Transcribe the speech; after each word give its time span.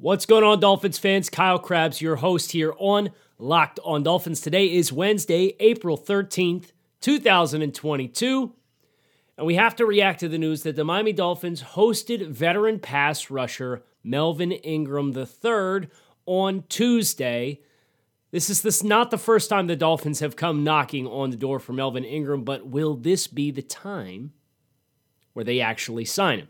What's 0.00 0.26
going 0.26 0.44
on, 0.44 0.60
Dolphins 0.60 0.96
fans? 0.96 1.28
Kyle 1.28 1.58
Crabbs, 1.58 2.00
your 2.00 2.14
host 2.14 2.52
here 2.52 2.72
on 2.78 3.10
Locked 3.36 3.80
on 3.84 4.04
Dolphins. 4.04 4.40
Today 4.40 4.72
is 4.72 4.92
Wednesday, 4.92 5.56
April 5.58 5.98
13th, 5.98 6.70
2022. 7.00 8.52
And 9.36 9.44
we 9.44 9.56
have 9.56 9.74
to 9.74 9.84
react 9.84 10.20
to 10.20 10.28
the 10.28 10.38
news 10.38 10.62
that 10.62 10.76
the 10.76 10.84
Miami 10.84 11.12
Dolphins 11.12 11.64
hosted 11.74 12.28
veteran 12.28 12.78
pass 12.78 13.28
rusher 13.28 13.82
Melvin 14.04 14.52
Ingram 14.52 15.12
III 15.18 15.88
on 16.26 16.62
Tuesday. 16.68 17.60
This 18.30 18.50
is 18.50 18.62
this 18.62 18.84
not 18.84 19.10
the 19.10 19.18
first 19.18 19.50
time 19.50 19.66
the 19.66 19.74
Dolphins 19.74 20.20
have 20.20 20.36
come 20.36 20.62
knocking 20.62 21.08
on 21.08 21.30
the 21.30 21.36
door 21.36 21.58
for 21.58 21.72
Melvin 21.72 22.04
Ingram, 22.04 22.44
but 22.44 22.68
will 22.68 22.94
this 22.94 23.26
be 23.26 23.50
the 23.50 23.62
time 23.62 24.32
where 25.32 25.44
they 25.44 25.60
actually 25.60 26.04
sign 26.04 26.38
him? 26.38 26.48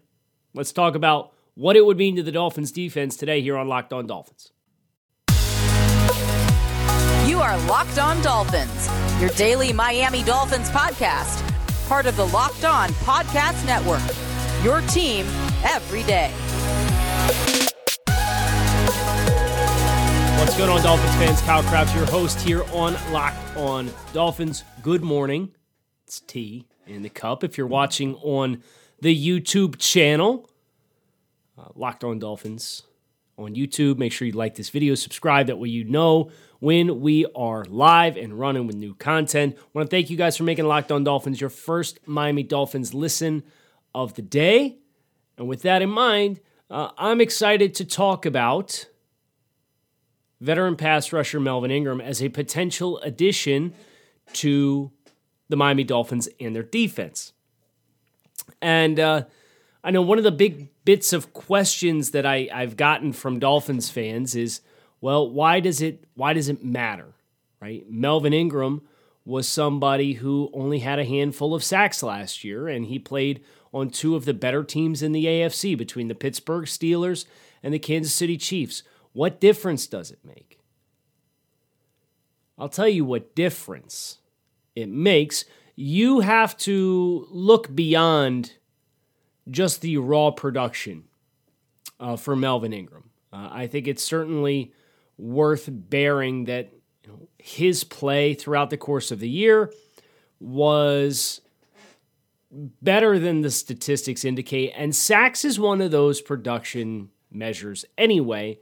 Let's 0.53 0.75
talk 0.75 0.95
about 0.95 1.33
what 1.59 1.75
it 1.75 1.85
would 1.85 1.97
mean 1.97 2.15
to 2.15 2.23
the 2.23 2.31
Dolphins 2.31 2.71
defense 2.71 3.17
today 3.17 3.43
here 3.43 3.57
on 3.57 3.67
Locked 3.67 3.93
On 3.93 4.07
Dolphins. 4.07 4.53
You 7.29 7.41
are 7.41 7.59
Locked 7.67 7.99
On 7.99 8.23
Dolphins, 8.23 8.89
your 9.21 9.31
daily 9.31 9.73
Miami 9.73 10.23
Dolphins 10.23 10.71
podcast, 10.71 11.43
part 11.89 12.07
of 12.07 12.17
the 12.17 12.27
Locked 12.29 12.65
On 12.65 12.91
Podcast 12.91 13.67
Network. 13.67 14.01
Your 14.63 14.83
team 14.83 15.27
every 15.65 16.05
day. 16.05 16.31
What's 20.39 20.57
going 20.57 20.71
on, 20.71 20.81
Dolphins 20.85 21.15
fans? 21.17 21.41
Kyle 21.41 21.65
Crabbs, 21.65 21.93
your 21.93 22.07
host 22.07 22.41
here 22.41 22.63
on 22.73 22.97
Locked 23.13 23.57
On 23.57 23.91
Dolphins. 24.13 24.63
Good 24.81 25.03
morning. 25.03 25.57
It's 26.07 26.21
tea 26.21 26.69
in 26.87 27.03
the 27.03 27.09
cup. 27.09 27.43
If 27.43 27.59
you're 27.59 27.67
watching 27.67 28.15
on 28.23 28.63
the 29.01 29.13
YouTube 29.13 29.79
channel, 29.79 30.48
uh, 31.59 31.69
Locked 31.75 32.05
On 32.05 32.19
Dolphins 32.19 32.83
on 33.37 33.55
YouTube, 33.55 33.99
make 33.99 34.13
sure 34.13 34.27
you 34.27 34.33
like 34.33 34.57
this 34.57 34.69
video, 34.69 34.95
subscribe. 34.95 35.47
That 35.47 35.59
way 35.59 35.69
you 35.69 35.85
know 35.85 36.31
when 36.61 37.01
we 37.01 37.25
are 37.37 37.65
live 37.65 38.17
and 38.17 38.39
running 38.39 38.67
with 38.67 38.77
new 38.77 38.95
content. 38.95 39.57
I 39.57 39.63
want 39.73 39.89
to 39.89 39.97
thank 39.97 40.11
you 40.11 40.17
guys 40.17 40.37
for 40.37 40.43
making 40.43 40.67
Locked 40.67 40.91
On 40.91 41.05
Dolphins 41.05 41.41
your 41.41 41.51
first 41.51 42.01
Miami 42.07 42.43
Dolphins 42.43 42.95
listen 42.95 43.45
of 43.95 44.15
the 44.15 44.23
day. 44.23 44.79
And 45.37 45.47
with 45.47 45.63
that 45.63 45.83
in 45.83 45.91
mind, 45.91 46.41
uh, 46.69 46.91
I'm 46.99 47.21
excited 47.21 47.75
to 47.75 47.85
talk 47.85 48.27
about 48.27 48.87
veteran 50.41 50.77
pass 50.77 51.13
rusher 51.13 51.41
Melvin 51.41 51.71
Ingram 51.71 52.01
as 52.01 52.23
a 52.23 52.29
potential 52.29 52.99
addition 52.99 53.73
to 54.35 54.91
the 55.49 55.57
Miami 55.57 55.85
Dolphins 55.85 56.29
and 56.41 56.55
their 56.55 56.63
defense. 56.63 57.33
And 58.61 58.99
uh, 58.99 59.25
I 59.83 59.91
know 59.91 60.03
one 60.03 60.19
of 60.19 60.25
the 60.25 60.33
big 60.33 60.69
bits 60.85 61.13
of 61.13 61.33
questions 61.33 62.11
that 62.11 62.27
I, 62.27 62.49
I've 62.53 62.77
gotten 62.77 63.13
from 63.13 63.39
Dolphins 63.39 63.91
fans 63.91 64.35
is, 64.35 64.61
well, 65.01 65.31
why 65.31 65.61
does 65.61 65.81
it 65.81 66.05
why 66.15 66.33
does 66.33 66.49
it 66.49 66.65
matter? 66.65 67.15
Right? 67.61 67.85
Melvin 67.89 68.33
Ingram 68.33 68.83
was 69.25 69.47
somebody 69.47 70.15
who 70.15 70.51
only 70.55 70.79
had 70.79 70.99
a 70.99 71.05
handful 71.05 71.55
of 71.55 71.63
sacks 71.63 72.03
last 72.03 72.45
year, 72.45 72.67
and 72.67 72.87
he 72.87 72.99
played 72.99 73.45
on 73.73 73.91
two 73.91 74.17
of 74.17 74.25
the 74.25 74.35
better 74.35 74.65
teams 74.65 75.03
in 75.03 75.13
the 75.13 75.27
AFC 75.27 75.77
between 75.77 76.09
the 76.09 76.15
Pittsburgh 76.15 76.65
Steelers 76.65 77.27
and 77.63 77.75
the 77.75 77.79
Kansas 77.79 78.15
City 78.15 78.39
Chiefs. 78.39 78.83
What 79.13 79.41
difference 79.41 79.87
does 79.87 80.11
it 80.11 80.21
make? 80.25 80.59
I'll 82.57 82.69
tell 82.69 82.89
you 82.89 83.05
what 83.05 83.35
difference 83.35 84.19
it 84.75 84.89
makes. 84.89 85.45
You 85.77 86.21
have 86.21 86.57
to 86.59 87.27
look 87.31 87.75
beyond 87.75 88.55
just 89.51 89.81
the 89.81 89.97
raw 89.99 90.31
production 90.31 91.05
uh, 92.01 92.17
for 92.17 92.37
Melvin 92.37 92.73
Ingram. 92.73 93.11
Uh, 93.33 93.49
I 93.51 93.67
think 93.67 93.89
it's 93.89 94.03
certainly 94.03 94.73
worth 95.17 95.69
bearing 95.71 96.45
that 96.45 96.73
you 97.05 97.13
know, 97.13 97.29
his 97.39 97.85
play 97.85 98.35
throughout 98.35 98.71
the 98.71 98.77
course 98.77 99.11
of 99.11 99.21
the 99.21 99.29
year 99.29 99.73
was 100.41 101.41
better 102.51 103.19
than 103.19 103.43
the 103.43 103.51
statistics 103.51 104.25
indicate. 104.25 104.73
And 104.77 104.95
sacks 104.95 105.45
is 105.45 105.61
one 105.61 105.81
of 105.81 105.91
those 105.91 106.21
production 106.21 107.11
measures 107.31 107.85
anyway 107.97 108.59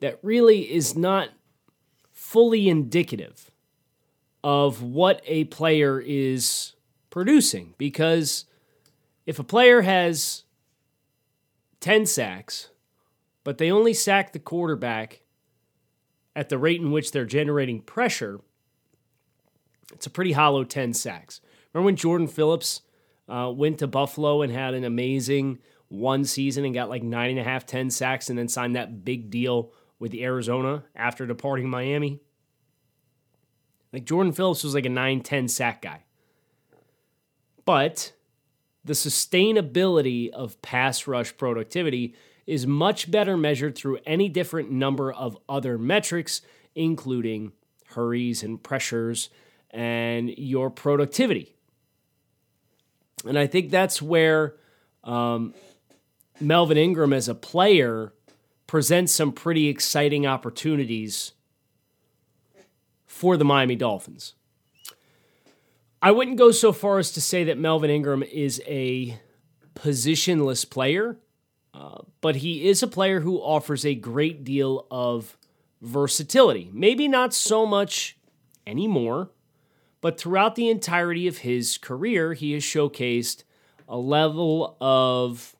that 0.00 0.18
really 0.22 0.70
is 0.72 0.96
not 0.96 1.30
fully 2.12 2.68
indicative 2.68 3.50
of 4.44 4.82
what 4.82 5.22
a 5.26 5.44
player 5.44 6.00
is 6.00 6.74
producing 7.10 7.74
because 7.78 8.44
if 9.26 9.38
a 9.38 9.44
player 9.44 9.82
has 9.82 10.44
10 11.80 12.06
sacks, 12.06 12.70
but 13.44 13.58
they 13.58 13.70
only 13.70 13.92
sack 13.92 14.32
the 14.32 14.38
quarterback 14.38 15.22
at 16.34 16.48
the 16.48 16.58
rate 16.58 16.80
in 16.80 16.92
which 16.92 17.10
they're 17.10 17.24
generating 17.24 17.82
pressure, 17.82 18.40
it's 19.92 20.06
a 20.06 20.10
pretty 20.10 20.32
hollow 20.32 20.64
10 20.64 20.94
sacks. 20.94 21.40
Remember 21.72 21.86
when 21.86 21.96
Jordan 21.96 22.28
Phillips 22.28 22.82
uh, 23.28 23.52
went 23.54 23.78
to 23.78 23.86
Buffalo 23.86 24.42
and 24.42 24.52
had 24.52 24.74
an 24.74 24.84
amazing 24.84 25.58
one 25.88 26.24
season 26.24 26.64
and 26.64 26.74
got 26.74 26.88
like 26.88 27.02
nine 27.02 27.30
and 27.30 27.38
a 27.38 27.44
half, 27.44 27.66
10 27.66 27.90
sacks, 27.90 28.30
and 28.30 28.38
then 28.38 28.48
signed 28.48 28.76
that 28.76 29.04
big 29.04 29.30
deal 29.30 29.72
with 29.98 30.14
Arizona 30.14 30.84
after 30.94 31.26
departing 31.26 31.68
Miami? 31.68 32.20
Like 33.92 34.04
Jordan 34.04 34.32
Phillips 34.32 34.64
was 34.64 34.74
like 34.74 34.86
a 34.86 34.90
9 34.90 35.22
10 35.22 35.48
sack 35.48 35.82
guy. 35.82 36.04
But 37.64 38.12
the 38.86 38.92
sustainability 38.92 40.30
of 40.30 40.62
pass 40.62 41.08
rush 41.08 41.36
productivity 41.36 42.14
is 42.46 42.66
much 42.66 43.10
better 43.10 43.36
measured 43.36 43.74
through 43.74 43.98
any 44.06 44.28
different 44.28 44.70
number 44.70 45.12
of 45.12 45.36
other 45.48 45.76
metrics, 45.76 46.40
including 46.76 47.52
hurries 47.88 48.44
and 48.44 48.62
pressures 48.62 49.28
and 49.70 50.30
your 50.38 50.70
productivity. 50.70 51.56
And 53.26 53.36
I 53.36 53.48
think 53.48 53.70
that's 53.70 54.00
where 54.00 54.54
um, 55.02 55.52
Melvin 56.40 56.78
Ingram 56.78 57.12
as 57.12 57.28
a 57.28 57.34
player 57.34 58.12
presents 58.68 59.12
some 59.12 59.32
pretty 59.32 59.66
exciting 59.66 60.26
opportunities 60.26 61.32
for 63.04 63.36
the 63.36 63.44
Miami 63.44 63.74
Dolphins. 63.74 64.34
I 66.06 66.12
wouldn't 66.12 66.36
go 66.36 66.52
so 66.52 66.72
far 66.72 67.00
as 67.00 67.10
to 67.14 67.20
say 67.20 67.42
that 67.42 67.58
Melvin 67.58 67.90
Ingram 67.90 68.22
is 68.22 68.62
a 68.64 69.18
positionless 69.74 70.70
player, 70.70 71.18
uh, 71.74 72.02
but 72.20 72.36
he 72.36 72.68
is 72.68 72.80
a 72.80 72.86
player 72.86 73.18
who 73.18 73.38
offers 73.38 73.84
a 73.84 73.96
great 73.96 74.44
deal 74.44 74.86
of 74.88 75.36
versatility. 75.82 76.70
Maybe 76.72 77.08
not 77.08 77.34
so 77.34 77.66
much 77.66 78.16
anymore, 78.68 79.32
but 80.00 80.16
throughout 80.16 80.54
the 80.54 80.68
entirety 80.70 81.26
of 81.26 81.38
his 81.38 81.76
career, 81.76 82.34
he 82.34 82.52
has 82.52 82.62
showcased 82.62 83.42
a 83.88 83.98
level 83.98 84.76
of 84.80 85.56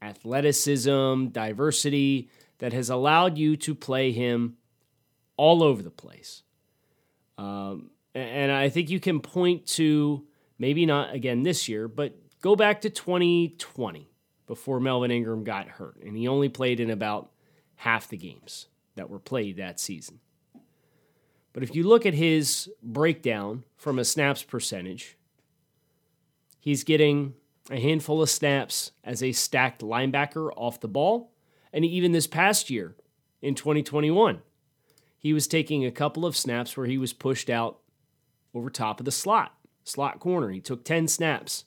athleticism, 0.00 1.26
diversity 1.30 2.30
that 2.58 2.72
has 2.72 2.88
allowed 2.88 3.36
you 3.36 3.56
to 3.56 3.74
play 3.74 4.12
him 4.12 4.58
all 5.36 5.60
over 5.60 5.82
the 5.82 5.90
place. 5.90 6.44
Um, 7.36 7.90
and 8.14 8.52
I 8.52 8.68
think 8.68 8.90
you 8.90 9.00
can 9.00 9.20
point 9.20 9.66
to 9.68 10.24
maybe 10.58 10.86
not 10.86 11.14
again 11.14 11.42
this 11.42 11.68
year, 11.68 11.88
but 11.88 12.14
go 12.40 12.54
back 12.54 12.82
to 12.82 12.90
2020 12.90 14.10
before 14.46 14.80
Melvin 14.80 15.10
Ingram 15.10 15.44
got 15.44 15.68
hurt. 15.68 16.02
And 16.02 16.16
he 16.16 16.28
only 16.28 16.48
played 16.48 16.80
in 16.80 16.90
about 16.90 17.30
half 17.76 18.08
the 18.08 18.16
games 18.16 18.66
that 18.94 19.10
were 19.10 19.18
played 19.18 19.56
that 19.56 19.80
season. 19.80 20.20
But 21.52 21.62
if 21.62 21.74
you 21.74 21.84
look 21.84 22.04
at 22.04 22.14
his 22.14 22.68
breakdown 22.82 23.64
from 23.76 23.98
a 23.98 24.04
snaps 24.04 24.42
percentage, 24.42 25.16
he's 26.60 26.84
getting 26.84 27.34
a 27.70 27.80
handful 27.80 28.20
of 28.22 28.30
snaps 28.30 28.90
as 29.02 29.22
a 29.22 29.32
stacked 29.32 29.80
linebacker 29.80 30.50
off 30.56 30.80
the 30.80 30.88
ball. 30.88 31.32
And 31.72 31.84
even 31.84 32.12
this 32.12 32.26
past 32.26 32.70
year 32.70 32.96
in 33.40 33.54
2021, 33.54 34.42
he 35.18 35.32
was 35.32 35.46
taking 35.46 35.84
a 35.84 35.90
couple 35.90 36.26
of 36.26 36.36
snaps 36.36 36.76
where 36.76 36.86
he 36.86 36.98
was 36.98 37.12
pushed 37.12 37.48
out 37.48 37.78
over 38.54 38.70
top 38.70 39.00
of 39.00 39.04
the 39.04 39.12
slot, 39.12 39.54
slot 39.82 40.20
corner. 40.20 40.50
He 40.50 40.60
took 40.60 40.84
10 40.84 41.08
snaps 41.08 41.64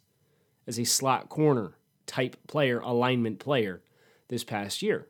as 0.65 0.79
a 0.79 0.85
slot 0.85 1.29
corner 1.29 1.73
type 2.05 2.37
player, 2.47 2.79
alignment 2.79 3.39
player 3.39 3.81
this 4.29 4.43
past 4.43 4.81
year. 4.81 5.07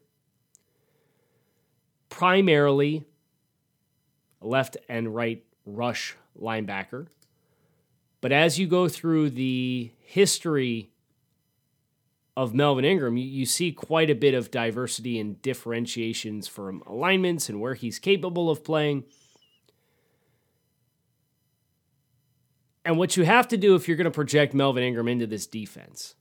Primarily 2.10 3.06
left 4.42 4.78
and 4.90 5.14
right 5.14 5.44
rush 5.66 6.16
linebacker. 6.40 7.08
But 8.22 8.32
as 8.32 8.58
you 8.58 8.68
go 8.68 8.88
through 8.88 9.32
the 9.32 9.92
history 10.00 10.92
of 12.36 12.54
Melvin 12.54 12.86
Ingram, 12.86 13.18
you, 13.18 13.26
you, 13.26 13.46
see 13.46 13.72
quite 13.72 14.10
a 14.10 14.16
bit 14.16 14.34
of 14.34 14.52
diversity 14.52 15.20
and 15.20 15.42
differentiations 15.42 16.48
from 16.48 16.84
alignments 16.86 17.50
and 17.50 17.60
where 17.60 17.74
he's 17.74 18.00
capable 18.00 18.50
of 18.50 18.64
playing. 18.64 19.06
And 22.88 22.98
what 22.98 23.18
you 23.18 23.26
have 23.26 23.50
to 23.50 23.58
do 23.58 23.76
if 23.76 23.86
you're 23.86 23.98
going 23.98 24.06
to 24.06 24.12
project 24.12 24.54
Melvin 24.54 24.82
Ingram 24.82 25.10
into 25.10 25.28
this 25.28 25.46
defense 25.46 26.16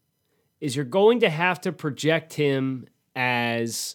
is 0.61 0.75
you're 0.75 0.85
going 0.85 1.21
to 1.21 1.31
have 1.31 1.61
to 1.61 1.71
project 1.71 2.35
him 2.35 2.89
as 3.15 3.95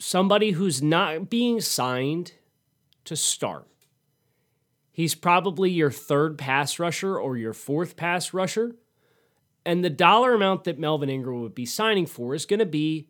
somebody 0.00 0.50
who's 0.50 0.82
not 0.82 1.30
being 1.30 1.60
signed 1.60 2.32
to 3.04 3.14
start. 3.14 3.68
He's 4.90 5.14
probably 5.14 5.70
your 5.70 5.92
third 5.92 6.36
pass 6.36 6.80
rusher 6.80 7.16
or 7.16 7.36
your 7.36 7.52
fourth 7.52 7.94
pass 7.94 8.34
rusher. 8.34 8.74
And 9.64 9.84
the 9.84 9.90
dollar 9.90 10.34
amount 10.34 10.64
that 10.64 10.80
Melvin 10.80 11.08
Ingram 11.08 11.42
would 11.42 11.54
be 11.54 11.64
signing 11.64 12.06
for 12.06 12.34
is 12.34 12.44
going 12.44 12.58
to 12.58 12.66
be 12.66 13.06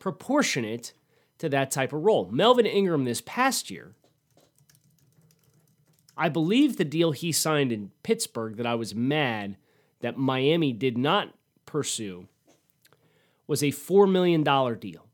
proportionate 0.00 0.94
to 1.38 1.48
that 1.48 1.70
type 1.70 1.92
of 1.92 2.02
role. 2.02 2.28
Melvin 2.32 2.66
Ingram 2.66 3.04
this 3.04 3.22
past 3.24 3.70
year, 3.70 3.94
I 6.18 6.28
believe 6.28 6.76
the 6.76 6.84
deal 6.84 7.12
he 7.12 7.30
signed 7.30 7.70
in 7.70 7.92
Pittsburgh 8.02 8.56
that 8.56 8.66
I 8.66 8.74
was 8.74 8.94
mad 8.94 9.56
that 10.00 10.18
Miami 10.18 10.72
did 10.72 10.98
not 10.98 11.32
pursue 11.64 12.26
was 13.46 13.62
a 13.62 13.68
$4 13.68 14.10
million 14.10 14.42
deal. 14.42 15.06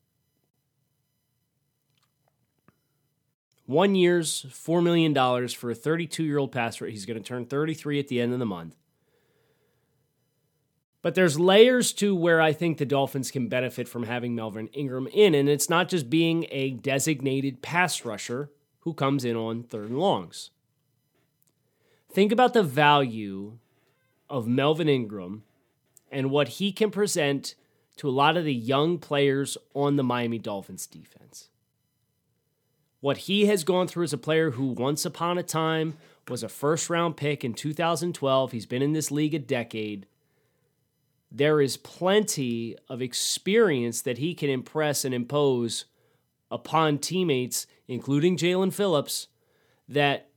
One 3.66 3.94
year's 3.94 4.46
$4 4.48 4.82
million 4.82 5.14
for 5.48 5.70
a 5.70 5.74
32 5.74 6.24
year 6.24 6.38
old 6.38 6.52
passer. 6.52 6.86
He's 6.86 7.06
going 7.06 7.18
to 7.18 7.26
turn 7.26 7.46
33 7.46 7.98
at 7.98 8.08
the 8.08 8.20
end 8.20 8.32
of 8.32 8.38
the 8.38 8.46
month. 8.46 8.76
But 11.02 11.14
there's 11.14 11.38
layers 11.38 11.92
to 11.94 12.16
where 12.16 12.40
I 12.40 12.54
think 12.54 12.78
the 12.78 12.86
Dolphins 12.86 13.30
can 13.30 13.48
benefit 13.48 13.88
from 13.88 14.04
having 14.04 14.34
Melvin 14.34 14.68
Ingram 14.68 15.06
in. 15.08 15.34
And 15.34 15.50
it's 15.50 15.68
not 15.68 15.90
just 15.90 16.08
being 16.08 16.46
a 16.50 16.70
designated 16.70 17.60
pass 17.60 18.06
rusher 18.06 18.50
who 18.80 18.94
comes 18.94 19.24
in 19.24 19.36
on 19.36 19.64
third 19.64 19.90
and 19.90 19.98
longs. 19.98 20.50
Think 22.14 22.32
about 22.32 22.54
the 22.54 22.62
value 22.62 23.58
of 24.30 24.46
Melvin 24.46 24.88
Ingram 24.88 25.44
and 26.10 26.30
what 26.30 26.48
he 26.48 26.72
can 26.72 26.90
present 26.90 27.54
to 27.96 28.08
a 28.08 28.10
lot 28.10 28.38
of 28.38 28.44
the 28.44 28.54
young 28.54 28.98
players 28.98 29.58
on 29.74 29.96
the 29.96 30.02
Miami 30.02 30.38
Dolphins 30.38 30.86
defense 30.86 31.50
what 33.04 33.18
he 33.18 33.44
has 33.44 33.64
gone 33.64 33.86
through 33.86 34.04
as 34.04 34.14
a 34.14 34.18
player 34.18 34.52
who 34.52 34.68
once 34.68 35.04
upon 35.04 35.36
a 35.36 35.42
time 35.42 35.94
was 36.26 36.42
a 36.42 36.48
first 36.48 36.88
round 36.88 37.18
pick 37.18 37.44
in 37.44 37.52
2012. 37.52 38.50
He's 38.50 38.64
been 38.64 38.80
in 38.80 38.94
this 38.94 39.10
league 39.10 39.34
a 39.34 39.38
decade. 39.38 40.06
There 41.30 41.60
is 41.60 41.76
plenty 41.76 42.78
of 42.88 43.02
experience 43.02 44.00
that 44.00 44.16
he 44.16 44.32
can 44.32 44.48
impress 44.48 45.04
and 45.04 45.14
impose 45.14 45.84
upon 46.50 46.96
teammates, 46.96 47.66
including 47.86 48.38
Jaelan 48.38 48.72
Phillips, 48.72 49.28
that 49.86 50.30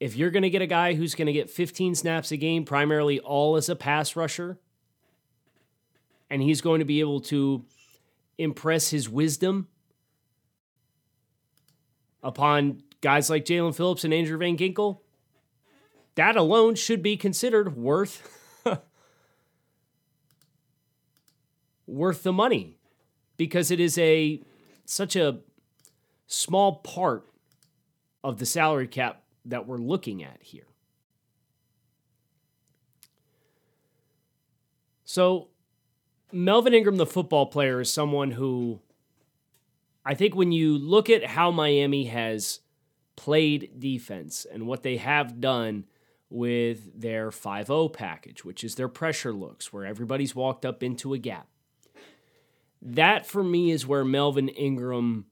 if 0.00 0.16
you're 0.16 0.30
going 0.30 0.42
to 0.42 0.50
get 0.50 0.62
a 0.62 0.66
guy 0.66 0.94
who's 0.94 1.14
going 1.14 1.26
to 1.26 1.32
get 1.32 1.50
15 1.50 1.94
snaps 1.94 2.32
a 2.32 2.36
game, 2.36 2.64
primarily 2.64 3.20
all 3.20 3.56
as 3.56 3.68
a 3.68 3.76
pass 3.76 4.16
rusher, 4.16 4.58
and 6.28 6.42
he's 6.42 6.60
going 6.60 6.80
to 6.80 6.84
be 6.84 7.00
able 7.00 7.20
to 7.20 7.64
impress 8.38 8.90
his 8.90 9.08
wisdom 9.08 9.68
upon 12.22 12.82
guys 13.00 13.30
like 13.30 13.44
Jaelan 13.44 13.74
Phillips 13.74 14.04
and 14.04 14.12
Andrew 14.12 14.38
Van 14.38 14.56
Ginkel, 14.56 15.00
that 16.14 16.36
alone 16.36 16.74
should 16.74 17.02
be 17.02 17.16
considered 17.16 17.76
worth 17.76 18.40
worth 21.86 22.22
the 22.22 22.32
money 22.32 22.78
because 23.36 23.70
it 23.70 23.78
is 23.78 23.98
a 23.98 24.42
such 24.84 25.16
a 25.16 25.40
small 26.26 26.76
part 26.76 27.26
of 28.22 28.38
the 28.38 28.46
salary 28.46 28.88
cap 28.88 29.23
that 29.44 29.66
we're 29.66 29.78
looking 29.78 30.22
at 30.22 30.38
here. 30.40 30.66
So 35.04 35.48
Melvin 36.32 36.74
Ingram 36.74 36.96
the 36.96 37.06
football 37.06 37.46
player 37.46 37.80
is 37.80 37.92
someone 37.92 38.32
who 38.32 38.80
I 40.04 40.14
think 40.14 40.34
when 40.34 40.52
you 40.52 40.76
look 40.76 41.08
at 41.08 41.24
how 41.24 41.50
Miami 41.50 42.06
has 42.06 42.60
played 43.16 43.78
defense 43.78 44.46
and 44.50 44.66
what 44.66 44.82
they 44.82 44.96
have 44.96 45.40
done 45.40 45.84
with 46.28 47.00
their 47.00 47.30
5 47.30 47.66
0 47.66 47.88
package, 47.88 48.44
which 48.44 48.64
is 48.64 48.74
their 48.74 48.88
pressure 48.88 49.32
looks, 49.32 49.72
where 49.72 49.86
everybody's 49.86 50.34
walked 50.34 50.64
up 50.64 50.82
into 50.82 51.14
a 51.14 51.18
gap. 51.18 51.46
That 52.82 53.24
for 53.24 53.42
me 53.42 53.70
is 53.70 53.86
where 53.86 54.04
Melvin 54.04 54.48
Ingram 54.48 55.26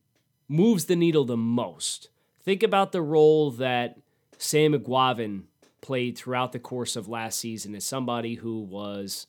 moves 0.49 0.87
the 0.87 0.97
needle 0.97 1.25
the 1.25 1.37
most. 1.37 2.09
Think 2.43 2.63
about 2.63 2.93
the 2.93 3.03
role 3.03 3.51
that 3.53 3.99
Sam 4.43 4.75
Eguavoen 4.75 5.45
played 5.81 6.19
throughout 6.19 6.51
the 6.51 6.59
course 6.59 6.97
of 6.97 7.09
last 7.09 7.39
season 7.39 7.77
as 7.77 7.85
somebody 7.85 8.35
who 8.35 8.61
was 8.61 9.29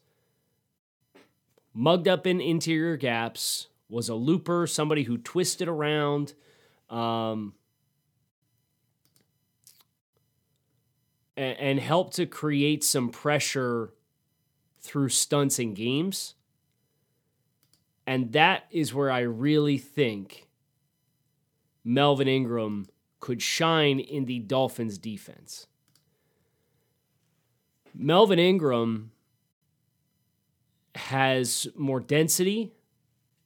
mugged 1.74 2.08
up 2.08 2.26
in 2.26 2.42
interior 2.42 2.98
gaps, 2.98 3.68
was 3.90 4.10
a 4.10 4.16
looper, 4.16 4.66
somebody 4.66 5.04
who 5.04 5.18
twisted 5.20 5.68
around. 5.68 6.34
Um, 6.90 7.54
and, 11.38 11.58
and 11.58 11.80
helped 11.80 12.16
to 12.16 12.26
create 12.26 12.84
some 12.84 13.10
pressure 13.10 13.94
through 14.82 15.10
stunts 15.10 15.60
and 15.60 15.76
games. 15.76 16.34
And 18.06 18.34
that 18.34 18.66
is 18.72 18.94
where 18.94 19.12
I 19.12 19.22
really 19.22 19.78
think 19.78 20.48
Melvin 21.84 22.28
Ingram 22.28 22.88
could 23.24 23.42
shine 23.42 24.02
in 24.02 24.26
the 24.26 24.38
Dolphins 24.40 24.98
defense. 24.98 25.68
Melvin 27.96 28.38
Ingram 28.38 29.12
has 30.96 31.70
more 31.78 32.02
density 32.02 32.74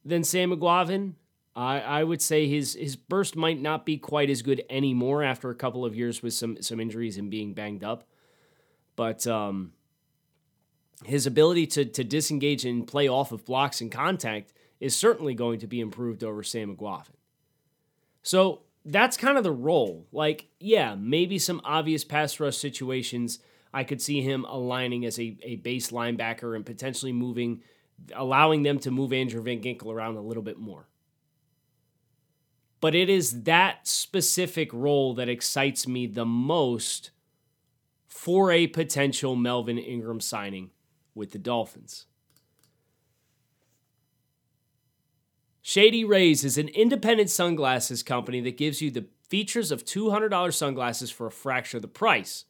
than 0.03 0.23
Sam 0.23 0.49
Eguavoen. 0.49 1.13
I, 1.55 1.79
I 1.79 2.03
would 2.03 2.23
say 2.23 2.47
his 2.47 2.73
his 2.73 2.95
burst 2.95 3.35
might 3.35 3.61
not 3.61 3.85
be 3.85 3.99
quite 3.99 4.31
as 4.31 4.41
good 4.41 4.63
anymore 4.67 5.21
after 5.21 5.51
a 5.51 5.55
couple 5.55 5.85
of 5.85 5.95
years 5.95 6.23
with 6.23 6.33
some 6.33 6.59
some 6.59 6.79
injuries 6.79 7.19
and 7.19 7.29
being 7.29 7.53
banged 7.53 7.83
up, 7.83 8.07
but 8.95 9.27
um, 9.27 9.73
his 11.05 11.27
ability 11.27 11.67
to 11.67 11.85
to 11.85 12.03
disengage 12.03 12.65
and 12.65 12.87
play 12.87 13.07
off 13.07 13.31
of 13.31 13.45
blocks 13.45 13.79
and 13.79 13.91
contact 13.91 14.53
is 14.79 14.95
certainly 14.95 15.35
going 15.35 15.59
to 15.59 15.67
be 15.67 15.79
improved 15.79 16.23
over 16.23 16.41
Sam 16.41 16.75
Eguavoen. 16.75 17.13
So 18.23 18.63
that's 18.87 19.17
kind 19.17 19.37
of 19.37 19.43
the 19.43 19.51
role. 19.51 20.07
Like, 20.11 20.47
yeah, 20.59 20.95
maybe 20.95 21.37
some 21.37 21.61
obvious 21.63 22.03
pass 22.03 22.39
rush 22.39 22.57
situations. 22.57 23.39
I 23.73 23.83
could 23.83 24.01
see 24.01 24.21
him 24.21 24.45
aligning 24.45 25.05
as 25.05 25.19
a, 25.19 25.37
a 25.43 25.57
base 25.57 25.91
linebacker 25.91 26.55
and 26.55 26.65
potentially 26.65 27.11
moving 27.11 27.61
allowing 28.15 28.63
them 28.63 28.79
to 28.79 28.91
move 28.91 29.11
Andrew 29.11 29.41
Van 29.41 29.59
Ginkel 29.59 29.91
around 29.91 30.17
a 30.17 30.21
little 30.21 30.43
bit 30.43 30.59
more. 30.59 30.87
But 32.79 32.93
it 32.93 33.09
is 33.09 33.43
that 33.43 33.87
specific 33.87 34.71
role 34.71 35.15
that 35.15 35.29
excites 35.29 35.87
me 35.87 36.05
the 36.05 36.25
most 36.25 37.09
for 38.07 38.51
a 38.51 38.67
potential 38.67 39.35
Melvin 39.35 39.79
Ingram 39.79 40.19
signing 40.19 40.69
with 41.15 41.31
the 41.31 41.39
Dolphins. 41.39 42.05
Shady 45.67 46.05
Rays 46.05 46.45
is 46.45 46.57
an 46.57 46.69
independent 46.69 47.29
sunglasses 47.29 48.01
company 48.01 48.39
that 48.39 48.55
gives 48.55 48.81
you 48.81 48.89
the 48.89 49.07
features 49.27 49.69
of 49.69 49.83
$200 49.83 50.53
sunglasses 50.53 51.11
for 51.11 51.27
a 51.27 51.31
fraction 51.31 51.75
of 51.75 51.81
the 51.81 51.89
price. 51.89 52.45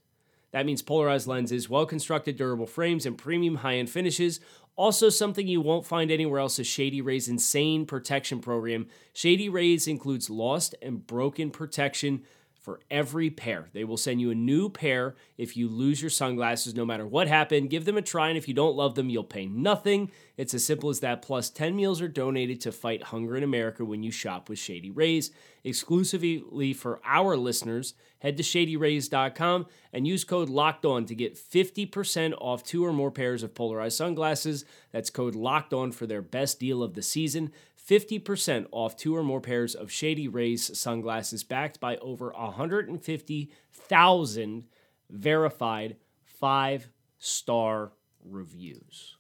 That 0.52 0.68
means 0.68 0.84
polarized 0.84 1.26
lenses, 1.26 1.68
well 1.68 1.88
constructed 1.88 2.38
durable 2.38 2.68
frames, 2.68 3.08
and 3.08 3.18
premium 3.18 3.56
high 3.56 3.78
end 3.78 3.90
finishes, 3.90 4.40
also, 4.76 5.10
something 5.10 5.48
you 5.48 5.62
won't 5.62 5.88
find 5.88 6.12
anywhere 6.12 6.40
else 6.40 6.60
is 6.60 6.68
Shady 6.68 7.02
Rays' 7.02 7.28
insane 7.28 7.88
protection 7.88 8.40
program. 8.40 8.86
Shady 9.12 9.50
Rays 9.50 9.88
includes 9.88 10.30
lost 10.30 10.76
and 10.84 11.08
broken 11.08 11.50
protection 11.50 12.22
for 12.68 12.82
every 12.92 13.30
pair. 13.30 13.70
They 13.72 13.86
will 13.86 13.96
send 13.96 14.20
you 14.20 14.30
a 14.30 14.36
new 14.36 14.68
pair 14.68 15.16
if 15.38 15.56
you 15.56 15.70
lose 15.70 16.02
your 16.02 16.10
sunglasses, 16.10 16.76
no 16.76 16.86
matter 16.86 17.08
what 17.08 17.30
happened. 17.30 17.70
Give 17.70 17.86
them 17.86 17.96
a 17.96 18.02
try, 18.02 18.28
and 18.28 18.38
if 18.38 18.46
you 18.46 18.54
don't 18.54 18.76
love 18.76 18.96
them, 18.96 19.10
you'll 19.10 19.24
pay 19.24 19.46
nothing. 19.46 20.12
It's 20.36 20.54
as 20.54 20.66
simple 20.66 20.90
as 20.90 21.00
that. 21.00 21.22
Plus, 21.22 21.50
10 21.50 21.78
meals 21.78 22.02
are 22.02 22.10
donated 22.10 22.60
to 22.60 22.74
fight 22.74 23.04
hunger 23.04 23.38
in 23.38 23.44
America 23.44 23.86
when 23.86 24.04
you 24.04 24.12
shop 24.12 24.50
with 24.50 24.60
Shady 24.60 24.92
Rays. 24.92 25.32
Exclusively 25.64 26.74
for 26.74 27.00
our 27.06 27.38
listeners, 27.38 27.94
head 28.20 28.36
to 28.36 28.44
shadyrays.com 28.44 29.68
and 29.94 30.06
use 30.06 30.26
code 30.26 30.50
LOCKED 30.50 30.86
ON 30.86 31.06
to 31.06 31.16
get 31.16 31.38
50% 31.38 32.34
off 32.42 32.64
two 32.66 32.86
or 32.86 32.92
more 32.92 33.12
pairs 33.12 33.44
of 33.44 33.56
polarized 33.56 33.96
sunglasses. 33.96 34.66
That's 34.92 35.10
code 35.10 35.36
LOCKED 35.36 35.74
ON 35.74 35.92
for 35.94 36.06
their 36.06 36.22
best 36.22 36.60
deal 36.60 36.84
of 36.84 36.96
the 36.96 37.02
season. 37.02 37.54
50% 37.88 38.66
off 38.72 38.98
two 38.98 39.16
or 39.16 39.24
more 39.24 39.40
pairs 39.40 39.74
of 39.74 39.90
Shady 39.92 40.28
Rays 40.28 40.78
sunglasses 40.78 41.46
backed 41.46 41.80
by 41.80 41.96
over 41.98 42.32
150,000 42.32 44.64
verified 45.10 45.96
five 46.26 46.90
star 47.18 47.94
reviews. 48.26 49.16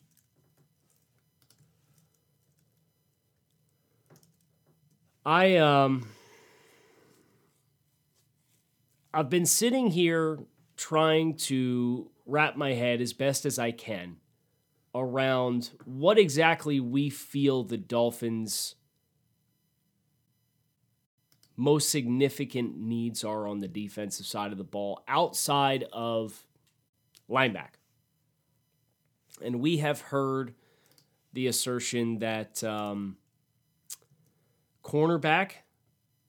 I 5.25 5.55
um 5.57 6.09
I've 9.13 9.29
been 9.29 9.45
sitting 9.45 9.91
here 9.91 10.39
trying 10.77 11.35
to 11.35 12.09
wrap 12.25 12.55
my 12.55 12.71
head 12.73 13.01
as 13.01 13.11
best 13.13 13.45
as 13.45 13.59
I 13.59 13.71
can 13.71 14.17
around 14.99 15.71
what 15.85 16.17
exactly 16.17 16.79
we 16.79 17.09
feel 17.09 17.63
the 17.63 17.77
Dolphins 17.77 18.75
most 21.57 21.89
significant 21.89 22.77
needs 22.77 23.23
are 23.23 23.47
on 23.47 23.59
the 23.59 23.67
defensive 23.67 24.27
side 24.27 24.51
of 24.51 24.59
the 24.59 24.63
ball 24.63 25.03
outside 25.07 25.85
of 25.91 26.45
linebacker. 27.29 27.79
And 29.43 29.59
we 29.59 29.77
have 29.77 30.01
heard 30.01 30.53
the 31.33 31.47
assertion 31.47 32.19
that 32.19 32.63
um, 32.63 33.17
cornerback 34.83 35.51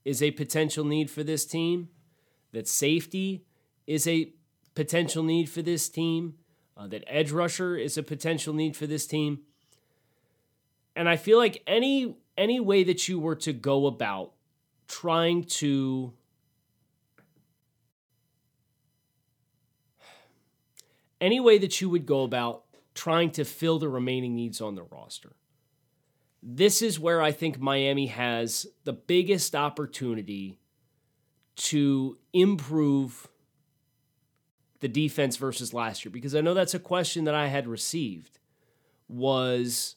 is 0.05 0.23
a 0.23 0.31
potential 0.31 0.85
need 0.85 1.11
for 1.11 1.23
this 1.23 1.45
team, 1.45 1.91
that 2.53 2.67
safety 2.67 3.45
is 3.87 4.07
a 4.07 4.33
potential 4.75 5.23
need 5.23 5.51
for 5.51 5.61
this 5.61 5.89
team, 5.91 6.35
uh, 6.79 6.87
that 6.87 7.05
edge 7.09 7.33
rusher 7.33 7.77
is 7.77 7.99
a 7.99 8.03
potential 8.03 8.55
need 8.55 8.77
for 8.77 8.87
this 8.87 9.07
team. 9.07 9.41
And 10.95 11.09
I 11.09 11.17
feel 11.17 11.39
like 11.39 11.63
any 11.67 12.17
any 12.37 12.61
way 12.61 12.85
that 12.85 13.09
you 13.09 13.19
were 13.19 13.35
to 13.35 13.53
go 13.53 13.87
about 13.87 14.33
trying 14.87 15.45
to 15.45 16.13
any 21.21 21.41
way 21.41 21.59
that 21.59 21.81
you 21.81 21.91
would 21.91 22.07
go 22.07 22.23
about 22.23 22.65
trying 22.95 23.31
to 23.33 23.45
fill 23.45 23.79
the 23.79 23.89
remaining 23.89 24.35
needs 24.35 24.61
on 24.61 24.77
the 24.77 24.83
roster. 24.85 25.33
This 26.43 26.83
is 26.83 27.01
where 27.01 27.21
I 27.21 27.33
think 27.33 27.59
Miami 27.59 28.07
has 28.07 28.67
the 28.85 28.93
biggest 28.93 29.57
opportunity 29.57 30.61
to 31.57 32.19
improve 32.33 33.28
the 34.81 34.89
defense 34.89 35.37
versus 35.37 35.75
last 35.75 36.05
year 36.05 36.13
because 36.13 36.35
I 36.35 36.41
know 36.41 36.55
that's 36.55 36.75
a 36.75 36.79
question 36.79 37.25
that 37.25 37.35
I 37.35 37.49
had 37.49 37.67
received 37.67 38.39
was 39.09 39.97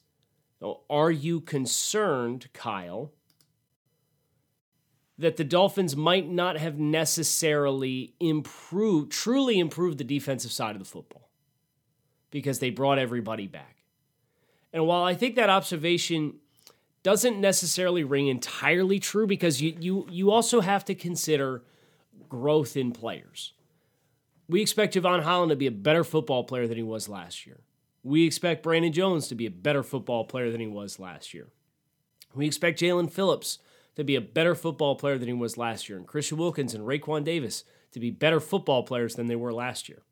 are 0.88 1.10
you 1.10 1.40
concerned, 1.40 2.48
Kyle, 2.52 3.12
that 5.18 5.36
the 5.36 5.44
Dolphins 5.44 5.96
might 5.96 6.28
not 6.28 6.56
have 6.56 6.78
necessarily 6.78 8.14
improved, 8.20 9.12
truly 9.12 9.58
improved 9.58 9.98
the 9.98 10.04
defensive 10.04 10.52
side 10.52 10.74
of 10.74 10.78
the 10.78 10.88
football 10.88 11.28
because 12.30 12.60
they 12.60 12.70
brought 12.70 12.98
everybody 12.98 13.46
back. 13.46 13.84
And 14.72 14.86
while 14.86 15.02
I 15.02 15.14
think 15.14 15.36
that 15.36 15.50
observation 15.50 16.34
doesn't 17.02 17.40
necessarily 17.40 18.04
ring 18.04 18.28
entirely 18.28 18.98
true 18.98 19.26
because 19.26 19.60
you 19.60 19.76
you 19.78 20.06
you 20.10 20.30
also 20.30 20.60
have 20.60 20.84
to 20.86 20.94
consider 20.94 21.62
growth 22.28 22.76
in 22.76 22.92
players. 22.92 23.52
We 24.52 24.60
expect 24.60 24.94
Jevon 24.94 25.22
Holland 25.22 25.48
to 25.48 25.56
be 25.56 25.66
a 25.66 25.72
better 25.72 26.04
football 26.04 26.44
player 26.44 26.68
than 26.68 26.76
he 26.76 26.82
was 26.82 27.08
last 27.08 27.46
year. 27.46 27.60
We 28.02 28.26
expect 28.26 28.62
Brandon 28.62 28.92
Jones 28.92 29.26
to 29.28 29.34
be 29.34 29.46
a 29.46 29.50
better 29.50 29.82
football 29.82 30.26
player 30.26 30.50
than 30.50 30.60
he 30.60 30.66
was 30.66 30.98
last 30.98 31.32
year. 31.32 31.48
We 32.34 32.48
expect 32.48 32.78
Jaelan 32.78 33.10
Phillips 33.10 33.60
to 33.96 34.04
be 34.04 34.14
a 34.14 34.20
better 34.20 34.54
football 34.54 34.94
player 34.94 35.16
than 35.16 35.28
he 35.28 35.32
was 35.32 35.56
last 35.56 35.88
year, 35.88 35.96
and 35.96 36.06
Christian 36.06 36.36
Wilkins 36.36 36.74
and 36.74 36.86
Raekwon 36.86 37.24
Davis 37.24 37.64
to 37.92 38.00
be 38.00 38.10
better 38.10 38.40
football 38.40 38.82
players 38.82 39.14
than 39.14 39.26
they 39.26 39.36
were 39.36 39.54
last 39.54 39.88
year. 39.88 40.02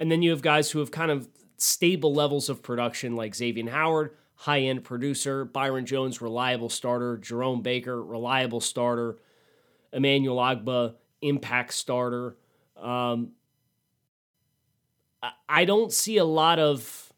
And 0.00 0.10
then 0.10 0.22
you 0.22 0.30
have 0.30 0.40
guys 0.40 0.70
who 0.70 0.78
have 0.78 0.90
kind 0.90 1.10
of 1.10 1.28
stable 1.58 2.14
levels 2.14 2.48
of 2.48 2.62
production, 2.62 3.14
like 3.14 3.34
Xavier 3.34 3.68
Howard, 3.68 4.16
high 4.36 4.60
end 4.60 4.84
producer, 4.84 5.44
Byron 5.44 5.84
Jones, 5.84 6.22
reliable 6.22 6.70
starter, 6.70 7.18
Jerome 7.18 7.60
Baker, 7.60 8.02
reliable 8.02 8.62
starter, 8.62 9.18
Emmanuel 9.92 10.38
Ogbah, 10.38 10.94
impact 11.24 11.72
starter. 11.72 12.36
Um, 12.76 13.32
I 15.48 15.64
don't 15.64 15.92
see 15.92 16.18
a 16.18 16.24
lot 16.24 16.58
of 16.58 17.12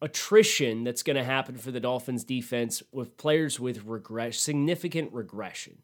attrition 0.00 0.84
that's 0.84 1.02
going 1.02 1.16
to 1.16 1.24
happen 1.24 1.56
for 1.56 1.70
the 1.70 1.80
Dolphins 1.80 2.24
defense 2.24 2.82
with 2.92 3.16
players 3.16 3.60
with 3.60 3.84
regress, 3.84 4.38
significant 4.38 5.12
regression. 5.12 5.78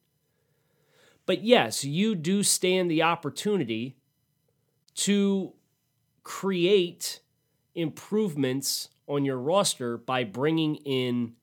But 1.27 1.45
yes, 1.45 1.85
you 1.85 2.15
do 2.15 2.43
stand 2.43 2.91
the 2.91 3.03
opportunity 3.03 3.97
to 4.97 5.53
create 6.25 7.21
improvements 7.75 8.89
on 9.07 9.25
your 9.25 9.39
roster 9.39 9.97
by 9.97 10.25
bringing 10.25 10.77
in, 10.77 11.35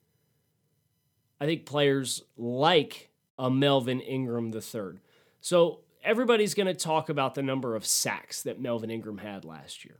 I 1.39 1.45
think, 1.45 1.65
players 1.65 2.23
like 2.35 3.09
a 3.37 3.49
Melvin 3.49 4.01
Ingram 4.01 4.53
III. 4.53 4.99
So 5.39 5.81
everybody's 6.05 6.53
going 6.53 6.67
to 6.67 6.73
talk 6.73 7.09
about 7.09 7.35
the 7.35 7.43
number 7.43 7.75
of 7.75 7.85
sacks 7.85 8.43
that 8.43 8.59
Melvin 8.61 8.91
Ingram 8.91 9.17
had 9.17 9.43
last 9.43 9.83
year. 9.83 9.99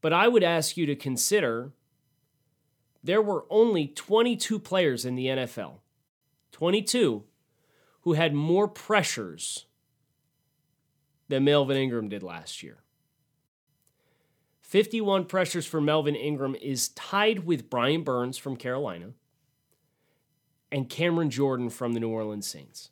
But 0.00 0.12
I 0.12 0.28
would 0.28 0.44
ask 0.44 0.76
you 0.76 0.86
to 0.86 0.94
consider 0.94 1.72
there 3.02 3.22
were 3.22 3.46
only 3.50 3.88
22 3.88 4.58
players 4.58 5.04
in 5.04 5.16
the 5.16 5.26
NFL, 5.26 5.78
22, 6.52 7.24
who 8.02 8.12
had 8.12 8.34
more 8.34 8.68
pressures 8.68 9.66
than 11.28 11.44
Melvin 11.44 11.76
Ingram 11.76 12.08
did 12.08 12.22
last 12.22 12.62
year. 12.62 12.78
51 14.60 15.24
pressures 15.24 15.66
for 15.66 15.80
Melvin 15.80 16.14
Ingram 16.14 16.54
is 16.56 16.88
tied 16.90 17.46
with 17.46 17.70
Brian 17.70 18.02
Burns 18.02 18.36
from 18.36 18.56
Carolina 18.56 19.12
and 20.70 20.90
Cameron 20.90 21.30
Jordan 21.30 21.70
from 21.70 21.94
the 21.94 22.00
New 22.00 22.10
Orleans 22.10 22.46
Saints. 22.46 22.90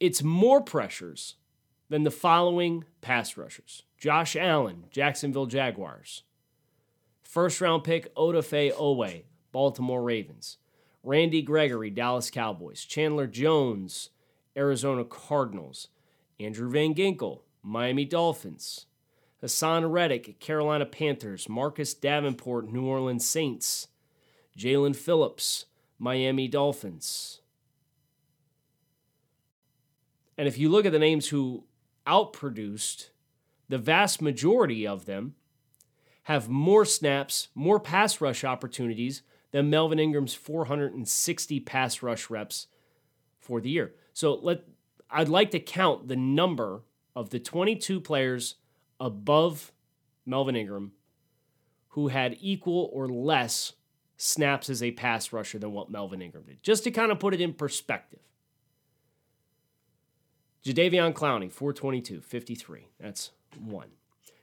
It's 0.00 0.22
more 0.22 0.60
pressures 0.60 1.34
than 1.88 2.04
the 2.04 2.10
following 2.10 2.84
pass 3.00 3.36
rushers 3.36 3.82
Josh 3.98 4.36
Allen, 4.36 4.84
Jacksonville 4.90 5.46
Jaguars. 5.46 6.22
First 7.24 7.60
round 7.60 7.84
pick 7.84 8.14
Odafe 8.14 8.72
Oweh, 8.74 9.24
Baltimore 9.52 10.02
Ravens. 10.02 10.58
Randy 11.02 11.42
Gregory, 11.42 11.90
Dallas 11.90 12.30
Cowboys. 12.30 12.84
Chandler 12.84 13.26
Jones, 13.26 14.10
Arizona 14.56 15.04
Cardinals. 15.04 15.88
Andrew 16.40 16.70
Van 16.70 16.94
Ginkel, 16.94 17.40
Miami 17.62 18.04
Dolphins. 18.04 18.86
Haason 19.42 19.90
Reddick, 19.90 20.40
Carolina 20.40 20.86
Panthers. 20.86 21.48
Marcus 21.48 21.94
Davenport, 21.94 22.72
New 22.72 22.84
Orleans 22.86 23.26
Saints. 23.26 23.88
Jaelan 24.56 24.96
Phillips, 24.96 25.66
Miami 25.98 26.48
Dolphins. 26.48 27.40
And 30.38 30.46
if 30.46 30.56
you 30.56 30.68
look 30.68 30.86
at 30.86 30.92
the 30.92 30.98
names 30.98 31.28
who 31.28 31.64
outproduced 32.06 33.10
the 33.68 33.76
vast 33.76 34.22
majority 34.22 34.86
of 34.86 35.04
them 35.04 35.34
have 36.22 36.48
more 36.48 36.84
snaps, 36.84 37.48
more 37.54 37.80
pass 37.80 38.20
rush 38.20 38.44
opportunities 38.44 39.22
than 39.50 39.68
Melvin 39.68 39.98
Ingram's 39.98 40.34
460 40.34 41.60
pass 41.60 42.02
rush 42.02 42.30
reps 42.30 42.68
for 43.40 43.60
the 43.60 43.70
year. 43.70 43.94
So 44.12 44.34
let 44.34 44.64
I'd 45.10 45.28
like 45.28 45.50
to 45.52 45.60
count 45.60 46.08
the 46.08 46.16
number 46.16 46.82
of 47.16 47.30
the 47.30 47.40
22 47.40 48.00
players 48.00 48.56
above 49.00 49.72
Melvin 50.24 50.56
Ingram 50.56 50.92
who 51.88 52.08
had 52.08 52.36
equal 52.40 52.90
or 52.92 53.08
less 53.08 53.72
snaps 54.16 54.68
as 54.68 54.82
a 54.82 54.90
pass 54.92 55.32
rusher 55.32 55.58
than 55.58 55.72
what 55.72 55.90
Melvin 55.90 56.22
Ingram 56.22 56.44
did, 56.46 56.62
just 56.62 56.84
to 56.84 56.90
kind 56.90 57.10
of 57.10 57.18
put 57.18 57.34
it 57.34 57.40
in 57.40 57.54
perspective. 57.54 58.20
Jadeveon 60.64 61.12
Clowney, 61.12 61.50
422, 61.50 62.20
53. 62.20 62.88
That's 62.98 63.30
one. 63.58 63.90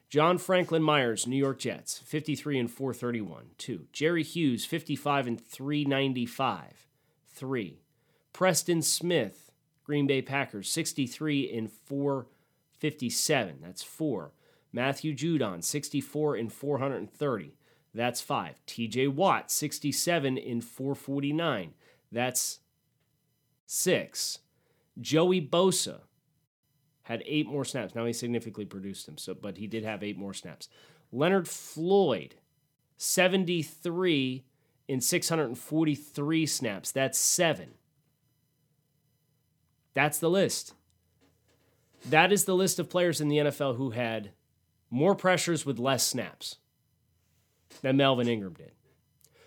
John 0.10 0.38
Franklin 0.38 0.84
Myers, 0.84 1.28
New 1.28 1.36
York 1.36 1.60
Jets, 1.60 1.98
53 1.98 2.60
and 2.60 2.72
431, 2.72 3.48
two. 3.58 3.88
Jerry 3.92 4.24
Hughes, 4.24 4.64
55 4.64 5.28
and 5.28 5.42
395, 5.46 6.88
three. 7.28 7.82
Preston 8.32 8.82
Smith, 8.82 9.52
Green 9.84 10.08
Bay 10.08 10.22
Packers, 10.22 10.72
63 10.72 11.52
and 11.58 11.72
457, 11.72 13.58
that's 13.62 13.84
four. 13.84 14.32
Matthew 14.72 15.16
Judon, 15.16 15.64
64 15.64 16.36
and 16.36 16.54
430, 16.54 17.58
that's 17.94 18.22
five. 18.22 18.62
TJ 18.68 19.10
Watt, 19.10 19.50
67 19.50 20.38
and 20.38 20.64
449, 20.64 21.74
that's 22.12 22.60
six. 23.66 24.40
Joey 25.00 25.42
Bosa, 25.42 26.02
had 27.06 27.24
eight 27.28 27.48
more 27.48 27.64
snaps. 27.64 27.94
Now 27.94 28.06
he 28.06 28.14
significantly 28.14 28.66
produced 28.66 29.08
him, 29.08 29.18
so 29.18 29.36
but 29.36 29.58
he 29.58 29.68
did 29.68 29.84
have 29.84 30.04
eight 30.04 30.18
more 30.18 30.34
snaps. 30.34 30.68
Leonard 31.12 31.48
Floyd, 31.48 32.36
73 32.98 34.44
in 34.88 35.02
643 35.02 36.46
snaps. 36.48 36.92
That's 36.92 37.20
seven. 37.20 37.76
That's 39.94 40.18
the 40.18 40.32
list. 40.32 40.74
That 42.10 42.32
is 42.32 42.46
the 42.46 42.56
list 42.56 42.80
of 42.80 42.90
players 42.90 43.22
in 43.22 43.28
the 43.28 43.38
NFL 43.38 43.78
who 43.78 43.92
had 43.92 44.32
more 44.90 45.16
pressures 45.16 45.64
with 45.64 45.78
less 45.78 46.06
snaps 46.06 46.58
than 47.82 47.98
Melvin 47.98 48.28
Ingram 48.28 48.54
did. 48.54 48.72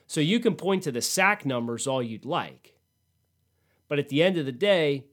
So 0.06 0.20
you 0.20 0.38
can 0.38 0.54
point 0.54 0.84
to 0.84 0.92
the 0.92 1.02
sack 1.02 1.44
numbers 1.44 1.88
all 1.88 2.02
you'd 2.02 2.24
like. 2.24 2.74
But 3.88 3.98
at 3.98 4.10
the 4.10 4.22
end 4.22 4.38
of 4.38 4.46
the 4.46 4.52
day, 4.52 5.06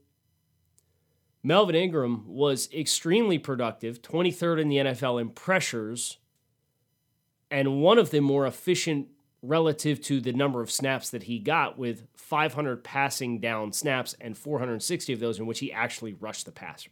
Melvin 1.45 1.75
Ingram 1.75 2.23
was 2.25 2.67
extremely 2.73 3.37
productive, 3.37 4.01
23rd 4.01 4.61
in 4.61 4.67
the 4.67 4.77
NFL 4.77 5.21
in 5.21 5.29
pressures, 5.29 6.17
and 7.51 7.83
one 7.83 7.99
of 7.99 8.09
the 8.09 8.19
more 8.19 8.47
efficient 8.47 9.09
relative 9.43 10.01
to 10.01 10.19
the 10.19 10.33
number 10.33 10.59
of 10.61 10.71
snaps 10.71 11.11
that 11.11 11.21
he 11.23 11.37
got 11.37 11.77
with 11.77 12.07
500 12.15 12.83
passing 12.83 13.39
down 13.39 13.73
snaps 13.73 14.15
and 14.19 14.35
460 14.35 15.13
of 15.13 15.19
those 15.19 15.37
in 15.37 15.45
which 15.45 15.59
he 15.59 15.71
actually 15.71 16.13
rushed 16.13 16.47
the 16.47 16.51
passer. 16.51 16.89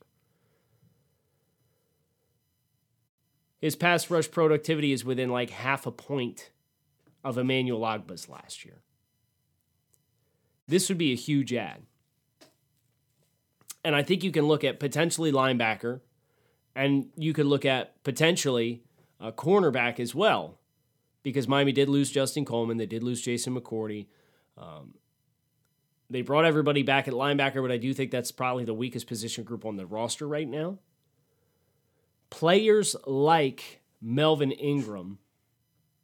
His 3.60 3.76
pass 3.76 4.12
rush 4.12 4.30
productivity 4.30 4.92
is 4.92 5.04
within 5.04 5.32
like 5.32 5.50
half 5.50 5.88
a 5.88 5.92
point 5.92 6.52
of 7.24 7.40
Emmanuel 7.40 7.82
Ogbah's 7.82 8.30
last 8.30 8.64
year. 8.64 8.84
This 10.68 10.90
would 10.90 11.00
be 11.00 11.12
a 11.12 11.16
huge 11.16 11.52
ad. 11.56 11.88
And 13.84 13.96
I 13.96 14.04
think 14.04 14.24
you 14.24 14.32
can 14.32 14.46
look 14.46 14.64
at 14.64 14.80
potentially 14.80 15.32
linebacker, 15.32 16.02
and 16.76 17.10
you 17.18 17.34
could 17.34 17.46
look 17.46 17.66
at 17.66 18.02
potentially 18.04 18.84
a 19.20 19.32
cornerback 19.32 20.00
as 20.00 20.16
well, 20.16 20.60
because 21.22 21.48
Miami 21.48 21.72
did 21.72 21.90
lose 21.90 22.10
Justin 22.12 22.46
Coleman. 22.46 22.78
They 22.78 22.86
did 22.86 23.04
lose 23.04 23.22
Jason 23.22 23.60
McCourty. 23.60 24.08
Um, 24.58 24.94
they 26.10 26.22
brought 26.22 26.46
everybody 26.46 26.84
back 26.84 27.08
at 27.08 27.14
linebacker, 27.14 27.62
but 27.62 27.72
I 27.72 27.78
do 27.78 27.94
think 27.94 28.12
that's 28.12 28.32
probably 28.32 28.66
the 28.66 28.74
weakest 28.74 29.08
position 29.08 29.44
group 29.44 29.66
on 29.66 29.76
the 29.76 29.86
roster 29.86 30.28
right 30.28 30.48
now. 30.48 30.78
Players 32.30 32.96
like 33.06 33.82
Melvin 34.02 34.52
Ingram 34.52 35.20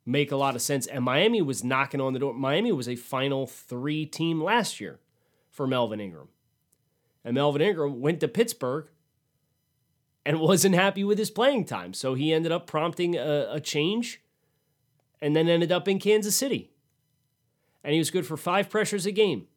make 0.06 0.32
a 0.32 0.36
lot 0.36 0.56
of 0.56 0.62
sense. 0.62 0.88
And 0.88 1.04
Miami 1.04 1.42
was 1.42 1.64
knocking 1.64 2.02
on 2.02 2.14
the 2.14 2.20
door. 2.20 2.34
Miami 2.34 2.72
was 2.72 2.90
a 2.90 2.96
final 2.96 3.46
three 3.46 4.06
team 4.06 4.42
last 4.42 4.80
year 4.80 5.00
for 5.52 5.68
Melvin 5.68 6.00
Ingram. 6.00 6.30
And 7.24 7.36
Melvin 7.36 7.62
Ingram 7.62 8.00
went 8.00 8.20
to 8.22 8.28
Pittsburgh 8.28 8.88
and 10.26 10.40
wasn't 10.40 10.76
happy 10.76 11.04
with 11.04 11.18
his 11.18 11.32
playing 11.32 11.66
time. 11.66 11.94
So 11.94 12.14
he 12.14 12.34
ended 12.34 12.52
up 12.52 12.68
prompting 12.68 13.16
a, 13.16 13.48
a 13.52 13.60
change 13.60 14.22
and 15.22 15.36
then 15.36 15.50
ended 15.50 15.72
up 15.72 15.88
in 15.88 16.00
Kansas 16.00 16.36
City. 16.36 16.72
And 17.84 17.94
he 17.94 18.00
was 18.00 18.12
good 18.12 18.26
for 18.26 18.38
five 18.38 18.70
pressures 18.70 19.06
a 19.06 19.12
game. 19.12 19.48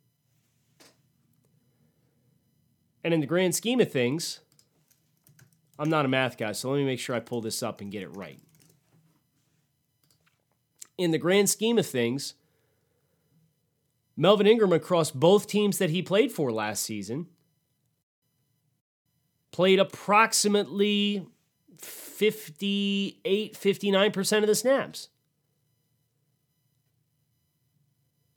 And 3.05 3.13
in 3.13 3.21
the 3.21 3.27
grand 3.27 3.55
scheme 3.55 3.81
of 3.81 3.91
things, 3.91 4.41
I'm 5.79 5.91
not 5.91 6.05
a 6.05 6.09
math 6.09 6.37
guy, 6.39 6.53
so 6.53 6.71
let 6.71 6.79
me 6.79 6.85
make 6.85 7.01
sure 7.01 7.17
I 7.17 7.21
pull 7.21 7.41
this 7.41 7.63
up 7.63 7.81
and 7.81 7.91
get 7.91 8.03
it 8.03 8.17
right. 8.17 8.39
In 10.97 11.11
the 11.11 11.19
grand 11.19 11.51
scheme 11.51 11.79
of 11.79 11.87
things, 11.87 12.35
Melvin 14.17 14.47
Ingram 14.47 14.73
across 14.73 15.11
both 15.11 15.49
teams 15.49 15.79
that 15.79 15.91
he 15.91 16.03
played 16.03 16.31
for 16.31 16.53
last 16.53 16.85
season 16.85 17.27
played 19.53 19.79
approximately 19.79 21.27
58, 21.79 23.55
59% 23.55 24.39
of 24.39 24.47
the 24.47 24.55
snaps. 24.55 25.09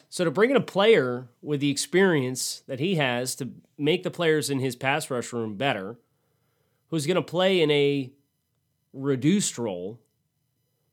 So 0.10 0.24
to 0.24 0.32
bring 0.32 0.52
in 0.52 0.56
a 0.56 0.62
player 0.62 1.28
with 1.42 1.60
the 1.60 1.70
experience 1.70 2.64
that 2.68 2.80
he 2.80 2.96
has 2.96 3.36
to 3.36 3.50
make 3.78 4.04
the 4.04 4.12
players 4.12 4.50
in 4.50 4.60
his 4.60 4.76
pass 4.76 5.10
rush 5.10 5.34
room 5.34 5.56
better, 5.56 5.98
who's 6.90 7.06
going 7.06 7.16
to 7.16 7.22
play 7.22 7.62
in 7.62 7.70
a 7.72 8.12
reduced 8.94 9.58
role 9.58 10.00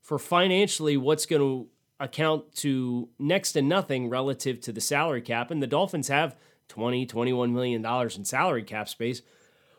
for 0.01 0.19
financially 0.19 0.97
what's 0.97 1.25
going 1.25 1.41
to 1.41 1.69
account 1.99 2.53
to 2.55 3.07
next 3.17 3.53
to 3.53 3.61
nothing 3.61 4.09
relative 4.09 4.59
to 4.59 4.73
the 4.73 4.81
salary 4.81 5.21
cap 5.21 5.51
and 5.51 5.63
the 5.63 5.67
Dolphins 5.67 6.09
have 6.09 6.35
20 6.67 7.05
21 7.05 7.53
million 7.53 7.81
dollars 7.81 8.17
in 8.17 8.25
salary 8.25 8.63
cap 8.63 8.89
space 8.89 9.21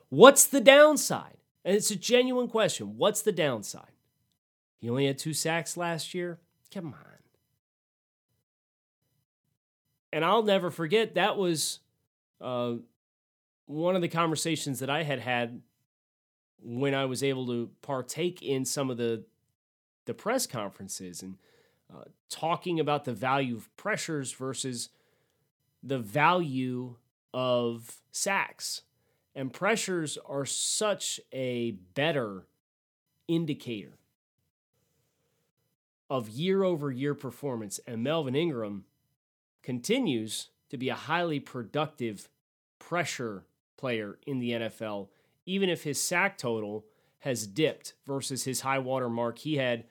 What's 0.08 0.46
the 0.46 0.60
downside? 0.60 1.38
And 1.64 1.76
it's 1.76 1.90
a 1.90 1.96
genuine 1.96 2.48
question. 2.48 2.96
What's 2.96 3.22
the 3.22 3.32
downside? 3.32 3.92
He 4.78 4.90
only 4.90 5.06
had 5.06 5.18
two 5.18 5.32
sacks 5.32 5.76
last 5.76 6.14
year. 6.14 6.38
Come 6.72 6.88
on. 6.88 7.14
And 10.12 10.24
I'll 10.24 10.44
never 10.44 10.70
forget 10.70 11.14
that 11.14 11.36
was 11.36 11.80
uh, 12.40 12.74
one 13.66 13.96
of 13.96 14.02
the 14.02 14.08
conversations 14.08 14.78
that 14.78 14.88
I 14.88 15.02
had 15.02 15.18
had 15.18 15.60
when 16.62 16.94
I 16.94 17.06
was 17.06 17.24
able 17.24 17.46
to 17.46 17.70
partake 17.82 18.40
in 18.40 18.64
some 18.64 18.90
of 18.90 18.96
the 18.96 19.24
the 20.04 20.14
press 20.14 20.46
conferences 20.46 21.22
and 21.22 21.36
uh, 21.92 22.04
talking 22.28 22.78
about 22.78 23.04
the 23.04 23.12
value 23.12 23.56
of 23.56 23.74
pressures 23.76 24.32
versus 24.32 24.90
the 25.82 25.98
value 25.98 26.94
of 27.32 28.02
sacks 28.12 28.82
and 29.34 29.52
pressures 29.52 30.18
are 30.26 30.46
such 30.46 31.20
a 31.32 31.72
better 31.94 32.46
indicator 33.26 33.98
of 36.08 36.28
year 36.28 36.62
over 36.62 36.90
year 36.90 37.14
performance. 37.14 37.80
And 37.86 38.02
Melvin 38.02 38.36
Ingram 38.36 38.84
continues 39.62 40.48
to 40.70 40.76
be 40.76 40.88
a 40.88 40.94
highly 40.94 41.40
productive 41.40 42.28
pressure 42.78 43.46
player 43.76 44.18
in 44.26 44.38
the 44.38 44.52
NFL, 44.52 45.08
even 45.46 45.68
if 45.68 45.82
his 45.82 46.00
sack 46.00 46.38
total 46.38 46.84
has 47.20 47.46
dipped 47.46 47.94
versus 48.06 48.44
his 48.44 48.60
high 48.60 48.78
water 48.78 49.08
mark. 49.08 49.38
He 49.38 49.56
had 49.56 49.84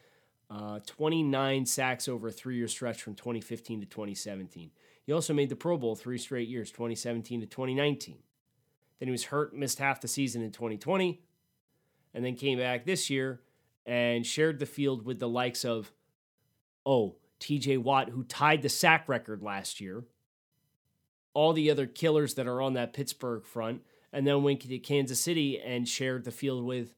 uh, 0.50 0.80
29 0.86 1.66
sacks 1.66 2.08
over 2.08 2.28
a 2.28 2.32
three 2.32 2.56
year 2.56 2.68
stretch 2.68 3.02
from 3.02 3.16
2015 3.16 3.82
to 3.82 3.86
2017. 3.88 4.72
He 5.06 5.12
also 5.12 5.34
made 5.34 5.50
the 5.50 5.56
Pro 5.56 5.78
Bowl 5.78 5.96
three 5.96 6.18
straight 6.18 6.48
years, 6.48 6.72
2017 6.72 7.42
to 7.42 7.48
2019. 7.48 8.20
Then 9.04 9.10
he 9.10 9.12
was 9.12 9.26
hurt, 9.26 9.54
missed 9.54 9.80
half 9.80 10.00
the 10.00 10.08
season 10.08 10.42
in 10.42 10.52
2020, 10.52 11.22
and 12.13 12.24
then 12.24 12.38
came 12.38 12.58
back 12.58 12.86
this 12.86 13.10
year 13.10 13.42
and 13.86 14.26
shared 14.26 14.60
the 14.60 14.66
field 14.66 15.04
with 15.04 15.20
the 15.20 15.28
likes 15.28 15.66
of, 15.66 15.92
oh, 16.86 17.18
TJ 17.42 17.80
Watt, 17.80 18.12
who 18.12 18.24
tied 18.24 18.62
the 18.62 18.70
sack 18.70 19.10
record 19.10 19.44
last 19.44 19.82
year, 19.82 20.06
all 21.34 21.52
the 21.52 21.70
other 21.70 21.86
killers 21.86 22.36
that 22.36 22.48
are 22.48 22.62
on 22.62 22.76
that 22.76 22.94
Pittsburgh 22.94 23.44
front, 23.44 23.82
and 24.13 24.26
then 24.26 24.42
went 24.42 24.62
to 24.62 24.80
Kansas 24.80 25.20
City 25.20 25.60
and 25.60 25.86
shared 25.86 26.24
the 26.24 26.32
field 26.32 26.63
with 26.63 26.96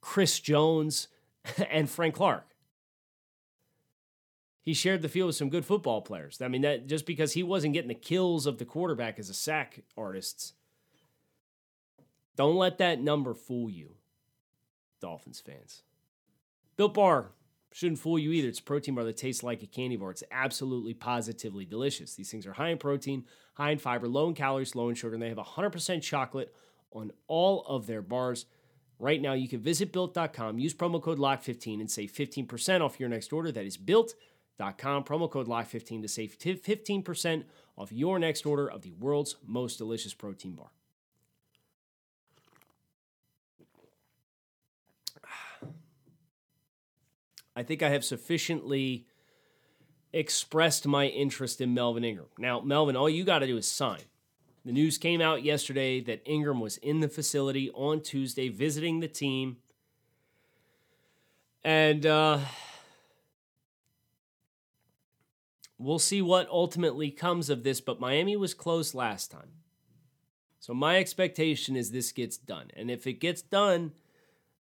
Chris 0.00 0.40
Jones 0.40 1.06
and 1.70 1.88
Frank 1.88 2.16
Clark. 2.16 2.48
He 4.60 4.74
shared 4.74 5.02
the 5.02 5.08
field 5.08 5.28
with 5.28 5.36
some 5.36 5.50
good 5.50 5.64
football 5.64 6.02
players. 6.02 6.42
I 6.42 6.48
mean, 6.48 6.62
that 6.62 6.88
just 6.88 7.06
because 7.06 7.34
he 7.34 7.44
wasn't 7.44 7.74
getting 7.74 7.86
the 7.86 7.94
kills 7.94 8.44
of 8.44 8.58
the 8.58 8.64
quarterback 8.64 9.20
as 9.20 9.30
a 9.30 9.34
sack 9.34 9.84
artist 9.96 10.54
don't 12.36 12.56
let 12.56 12.78
that 12.78 13.00
number 13.00 13.34
fool 13.34 13.70
you, 13.70 13.96
Dolphins 15.00 15.40
fans. 15.40 15.82
Built 16.76 16.94
Bar 16.94 17.32
shouldn't 17.72 17.98
fool 17.98 18.18
you 18.18 18.32
either. 18.32 18.48
It's 18.48 18.60
protein 18.60 18.94
bar 18.94 19.04
that 19.04 19.16
tastes 19.16 19.42
like 19.42 19.62
a 19.62 19.66
candy 19.66 19.96
bar. 19.96 20.10
It's 20.10 20.22
absolutely 20.30 20.94
positively 20.94 21.64
delicious. 21.64 22.14
These 22.14 22.30
things 22.30 22.46
are 22.46 22.54
high 22.54 22.68
in 22.68 22.78
protein, 22.78 23.24
high 23.54 23.70
in 23.70 23.78
fiber, 23.78 24.08
low 24.08 24.28
in 24.28 24.34
calories, 24.34 24.74
low 24.74 24.88
in 24.88 24.94
sugar, 24.94 25.14
and 25.14 25.22
they 25.22 25.28
have 25.28 25.38
100% 25.38 26.02
chocolate 26.02 26.54
on 26.92 27.12
all 27.26 27.64
of 27.66 27.86
their 27.86 28.02
bars. 28.02 28.46
Right 28.98 29.20
now, 29.20 29.34
you 29.34 29.48
can 29.48 29.60
visit 29.60 29.92
built.com, 29.92 30.58
use 30.58 30.74
promo 30.74 31.02
code 31.02 31.18
LOCK15 31.18 31.80
and 31.80 31.90
save 31.90 32.12
15% 32.12 32.80
off 32.80 32.98
your 32.98 33.10
next 33.10 33.32
order. 33.32 33.52
That 33.52 33.66
is 33.66 33.76
built.com, 33.76 35.04
promo 35.04 35.30
code 35.30 35.46
LOCK15 35.46 36.02
to 36.02 36.08
save 36.08 36.38
15% 36.38 37.44
off 37.76 37.92
your 37.92 38.18
next 38.18 38.46
order 38.46 38.70
of 38.70 38.82
the 38.82 38.92
world's 38.92 39.36
most 39.46 39.76
delicious 39.76 40.14
protein 40.14 40.54
bar. 40.54 40.70
I 47.56 47.62
think 47.62 47.82
I 47.82 47.88
have 47.88 48.04
sufficiently 48.04 49.06
expressed 50.12 50.86
my 50.86 51.06
interest 51.06 51.60
in 51.60 51.72
Melvin 51.72 52.04
Ingram. 52.04 52.28
Now, 52.38 52.60
Melvin, 52.60 52.96
all 52.96 53.08
you 53.08 53.24
got 53.24 53.40
to 53.40 53.46
do 53.46 53.56
is 53.56 53.66
sign. 53.66 54.02
The 54.66 54.72
news 54.72 54.98
came 54.98 55.20
out 55.20 55.42
yesterday 55.42 56.00
that 56.02 56.22
Ingram 56.26 56.60
was 56.60 56.76
in 56.76 57.00
the 57.00 57.08
facility 57.08 57.70
on 57.70 58.02
Tuesday 58.02 58.48
visiting 58.48 59.00
the 59.00 59.08
team. 59.08 59.56
And 61.64 62.04
uh, 62.04 62.40
we'll 65.78 65.98
see 65.98 66.20
what 66.20 66.48
ultimately 66.50 67.10
comes 67.10 67.48
of 67.48 67.62
this, 67.62 67.80
but 67.80 68.00
Miami 68.00 68.36
was 68.36 68.54
close 68.54 68.94
last 68.94 69.30
time. 69.30 69.52
So 70.60 70.74
my 70.74 70.98
expectation 70.98 71.76
is 71.76 71.90
this 71.90 72.12
gets 72.12 72.36
done. 72.36 72.70
And 72.76 72.90
if 72.90 73.06
it 73.06 73.14
gets 73.14 73.40
done, 73.40 73.92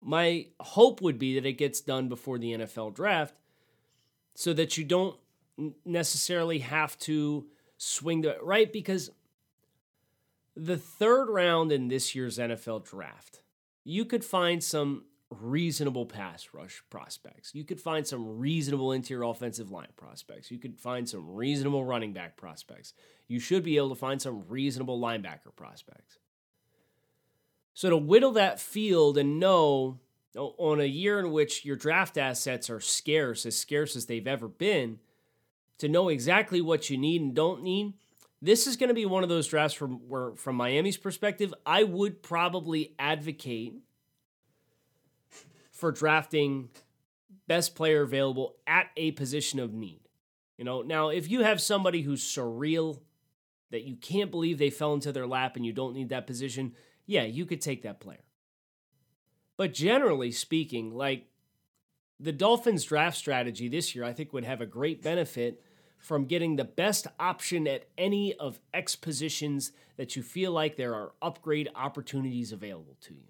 my 0.06 0.46
hope 0.60 1.02
would 1.02 1.18
be 1.18 1.34
that 1.34 1.48
it 1.48 1.54
gets 1.54 1.82
done 1.82 2.08
before 2.08 2.38
the 2.38 2.54
NFL 2.54 2.94
draft 2.94 3.34
so 4.36 4.54
that 4.54 4.78
you 4.78 4.84
don't 4.84 5.18
necessarily 5.84 6.60
have 6.60 6.96
to 7.00 7.48
swing 7.78 8.22
the 8.22 8.38
right 8.44 8.72
because 8.72 9.10
the 10.56 10.78
third 10.78 11.26
round 11.26 11.72
in 11.72 11.88
this 11.88 12.14
year's 12.14 12.38
NFL 12.38 12.86
draft, 12.86 13.42
you 13.84 14.06
could 14.06 14.24
find 14.24 14.64
some 14.64 15.06
reasonable 15.32 16.06
pass 16.06 16.50
rush 16.54 16.84
prospects. 16.92 17.56
You 17.56 17.64
could 17.64 17.82
find 17.82 18.06
some 18.06 18.38
reasonable 18.38 18.92
interior 18.92 19.24
offensive 19.24 19.72
line 19.72 19.88
prospects. 19.98 20.52
You 20.52 20.60
could 20.60 20.78
find 20.78 21.10
some 21.10 21.34
reasonable 21.34 21.84
running 21.84 22.14
back 22.14 22.38
prospects. 22.38 22.94
You 23.28 23.40
should 23.40 23.64
be 23.64 23.78
able 23.78 23.90
to 23.90 23.96
find 23.96 24.22
some 24.22 24.44
reasonable 24.48 25.02
linebacker 25.02 25.56
prospects. 25.56 26.20
So 27.76 27.90
to 27.90 27.98
whittle 27.98 28.32
that 28.32 28.60
field 28.60 29.18
and 29.18 29.40
know 29.40 30.00
on 30.36 30.80
a 30.80 30.86
year 30.86 31.20
in 31.20 31.32
which 31.32 31.66
your 31.66 31.76
draft 31.76 32.18
assets 32.18 32.70
are 32.70 32.80
scarce, 32.80 33.46
as 33.46 33.58
scarce 33.58 33.96
as 33.96 34.06
they've 34.06 34.26
ever 34.26 34.48
been, 34.48 35.00
to 35.78 35.90
know 35.90 36.08
exactly 36.08 36.62
what 36.62 36.90
you 36.90 36.98
need 36.98 37.22
and 37.22 37.36
don't 37.36 37.64
need, 37.64 37.94
this 38.42 38.66
is 38.66 38.78
going 38.78 38.88
to 38.88 38.94
be 38.94 39.06
one 39.06 39.24
of 39.24 39.30
those 39.30 39.48
drafts 39.48 39.76
from 39.76 40.08
where, 40.08 40.36
from 40.36 40.56
Miami's 40.56 40.96
perspective, 40.96 41.54
I 41.66 41.84
would 41.84 42.24
probably 42.24 42.96
advocate 42.98 43.74
for 45.72 45.92
drafting 45.92 46.70
best 47.48 47.76
player 47.76 48.04
available 48.04 48.56
at 48.66 48.88
a 48.96 49.12
position 49.12 49.60
of 49.60 49.74
need. 49.74 50.00
You 50.58 50.64
know, 50.64 50.82
now 50.82 51.10
if 51.10 51.30
you 51.30 51.42
have 51.42 51.60
somebody 51.60 52.02
who's 52.04 52.24
surreal 52.24 53.02
that 53.72 53.84
you 53.84 53.98
can't 53.98 54.32
believe 54.32 54.58
they 54.58 54.70
fell 54.70 54.94
into 54.94 55.12
their 55.12 55.28
lap 55.28 55.58
and 55.58 55.66
you 55.66 55.74
don't 55.74 55.94
need 55.94 56.10
that 56.10 56.26
position, 56.26 56.74
yeah, 57.06 57.24
you 57.24 57.46
could 57.46 57.62
take 57.62 57.84
that 57.84 58.00
player. 58.00 58.24
But 59.58 59.74
generally 59.74 60.32
speaking, 60.32 60.94
like 60.94 61.28
the 62.20 62.32
Dolphins 62.32 62.84
draft 62.84 63.18
strategy 63.18 63.68
this 63.68 63.96
year, 63.96 64.04
I 64.04 64.14
think 64.14 64.34
would 64.34 64.44
have 64.46 64.62
a 64.62 64.66
great 64.66 65.02
benefit 65.02 65.62
from 65.98 66.26
getting 66.26 66.56
the 66.56 66.64
best 66.64 67.08
option 67.20 67.68
at 67.68 67.86
any 67.98 68.34
of 68.36 68.60
X 68.74 68.96
positions 68.96 69.72
that 69.98 70.16
you 70.16 70.24
feel 70.24 70.52
like 70.52 70.76
there 70.76 70.94
are 70.94 71.14
upgrade 71.22 71.70
opportunities 71.76 72.52
available 72.52 72.98
to 73.02 73.14
you. 73.14 73.28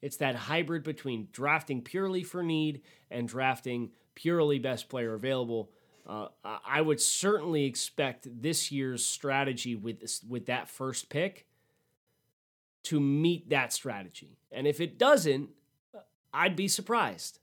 It's 0.00 0.16
that 0.18 0.34
hybrid 0.34 0.82
between 0.82 1.28
drafting 1.32 1.80
purely 1.80 2.24
for 2.24 2.42
need 2.42 2.82
and 3.10 3.28
drafting 3.28 3.90
purely 4.14 4.58
best 4.58 4.88
player 4.88 5.14
available. 5.14 5.70
Uh, 6.06 6.28
I 6.44 6.80
would 6.80 7.00
certainly 7.00 7.64
expect 7.64 8.26
this 8.42 8.72
year's 8.72 9.06
strategy 9.06 9.76
with 9.76 10.00
this, 10.00 10.22
with 10.28 10.46
that 10.46 10.68
first 10.68 11.08
pick 11.08 11.46
to 12.84 13.00
meet 13.00 13.50
that 13.50 13.72
strategy. 13.72 14.38
And 14.50 14.66
if 14.66 14.80
it 14.80 14.98
doesn't, 14.98 15.50
I'd 16.32 16.56
be 16.56 16.68
surprised. 16.68 17.38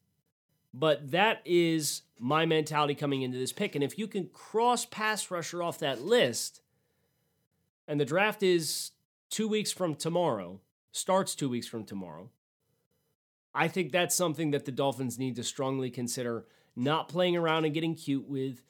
But 0.74 1.12
that 1.12 1.42
is 1.46 2.04
my 2.20 2.46
mentality 2.46 2.94
coming 2.94 3.22
into 3.22 3.38
this 3.38 3.54
pick. 3.54 3.76
And 3.76 3.84
if 3.84 3.98
you 3.98 4.08
can 4.08 4.28
cross 4.28 4.86
pass 4.86 5.32
rusher 5.32 5.64
off 5.64 5.80
that 5.80 6.02
list, 6.02 6.62
and 7.88 8.00
the 8.00 8.06
draft 8.06 8.44
is 8.44 8.92
two 9.30 9.48
weeks 9.48 9.72
from 9.72 9.96
tomorrow, 9.96 10.60
starts 10.92 11.34
two 11.34 11.50
weeks 11.50 11.68
from 11.68 11.86
tomorrow, 11.86 12.30
I 13.54 13.68
think 13.68 13.92
that's 13.92 14.16
something 14.16 14.52
that 14.52 14.66
the 14.66 14.72
Dolphins 14.72 15.18
need 15.18 15.36
to 15.38 15.44
strongly 15.44 15.90
consider 15.90 16.46
not 16.76 17.10
playing 17.10 17.36
around 17.36 17.66
and 17.66 17.74
getting 17.74 17.96
cute 17.96 18.28
with 18.28 18.62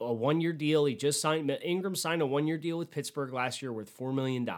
a 0.00 0.12
one 0.12 0.40
year 0.40 0.52
deal. 0.52 0.84
He 0.84 0.94
just 0.94 1.20
signed, 1.20 1.50
Ingram 1.62 1.96
signed 1.96 2.20
a 2.20 2.26
one 2.26 2.46
year 2.46 2.58
deal 2.58 2.78
with 2.78 2.90
Pittsburgh 2.90 3.32
last 3.32 3.62
year 3.62 3.72
worth 3.72 3.96
$4 3.96 4.14
million. 4.14 4.48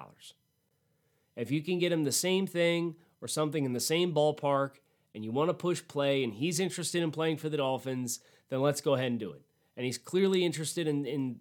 If 1.38 1.50
you 1.52 1.62
can 1.62 1.78
get 1.78 1.92
him 1.92 2.04
the 2.04 2.12
same 2.12 2.46
thing 2.46 2.96
or 3.22 3.28
something 3.28 3.64
in 3.64 3.72
the 3.72 3.80
same 3.80 4.12
ballpark 4.12 4.72
and 5.14 5.24
you 5.24 5.30
want 5.30 5.50
to 5.50 5.54
push 5.54 5.80
play 5.86 6.24
and 6.24 6.34
he's 6.34 6.58
interested 6.58 7.02
in 7.02 7.12
playing 7.12 7.36
for 7.36 7.48
the 7.48 7.56
Dolphins, 7.56 8.20
then 8.50 8.60
let's 8.60 8.80
go 8.80 8.94
ahead 8.94 9.10
and 9.10 9.20
do 9.20 9.32
it. 9.32 9.42
And 9.76 9.86
he's 9.86 9.98
clearly 9.98 10.44
interested 10.44 10.88
in, 10.88 11.06
in 11.06 11.36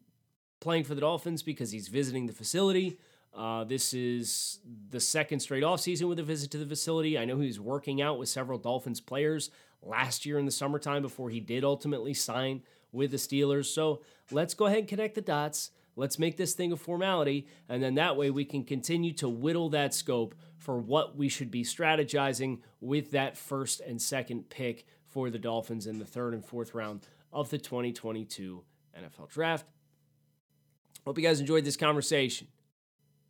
playing 0.59 0.83
for 0.83 0.93
the 0.93 1.01
Dolphins 1.01 1.41
because 1.41 1.71
he's 1.71 1.87
visiting 1.87 2.27
the 2.27 2.33
facility. 2.33 2.99
Uh, 3.35 3.63
this 3.63 3.93
is 3.93 4.59
the 4.89 4.99
second 4.99 5.39
straight 5.39 5.63
offseason 5.63 6.07
with 6.07 6.19
a 6.19 6.23
visit 6.23 6.51
to 6.51 6.57
the 6.59 6.65
facility. 6.65 7.17
I 7.17 7.25
know 7.25 7.39
he 7.39 7.47
was 7.47 7.59
working 7.59 8.01
out 8.01 8.19
with 8.19 8.29
several 8.29 8.59
Dolphins 8.59 9.01
players 9.01 9.49
last 9.81 10.25
year 10.25 10.37
in 10.37 10.45
the 10.45 10.51
summertime 10.51 11.01
before 11.01 11.29
he 11.29 11.39
did 11.39 11.63
ultimately 11.63 12.13
sign 12.13 12.61
with 12.91 13.11
the 13.11 13.17
Steelers. 13.17 13.65
So 13.65 14.01
let's 14.31 14.53
go 14.53 14.65
ahead 14.65 14.79
and 14.79 14.87
connect 14.87 15.15
the 15.15 15.21
dots. 15.21 15.71
Let's 15.97 16.19
make 16.19 16.37
this 16.37 16.53
thing 16.53 16.71
a 16.71 16.77
formality, 16.77 17.47
and 17.67 17.81
then 17.81 17.95
that 17.95 18.15
way 18.15 18.29
we 18.29 18.45
can 18.45 18.63
continue 18.63 19.13
to 19.13 19.27
whittle 19.27 19.69
that 19.69 19.95
scope 19.95 20.35
for 20.59 20.77
what 20.77 21.17
we 21.17 21.27
should 21.27 21.49
be 21.49 21.63
strategizing 21.63 22.59
with 22.79 23.11
that 23.11 23.35
first 23.35 23.81
and 23.81 23.99
second 23.99 24.51
pick 24.51 24.85
for 25.07 25.31
the 25.31 25.39
Dolphins 25.39 25.87
in 25.87 25.97
the 25.97 26.05
third 26.05 26.35
and 26.35 26.45
fourth 26.45 26.75
round 26.75 27.01
of 27.33 27.49
the 27.49 27.57
2022 27.57 28.63
NFL 28.95 29.29
Draft. 29.29 29.65
Hope 31.03 31.17
you 31.17 31.23
guys 31.23 31.39
enjoyed 31.39 31.65
this 31.65 31.77
conversation. 31.77 32.47